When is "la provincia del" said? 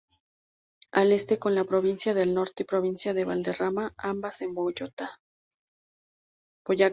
1.53-2.33